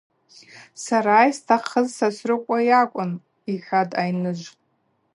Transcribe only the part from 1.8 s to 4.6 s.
Сосрыкъва йакӏвын,—йхӏватӏ айныжв.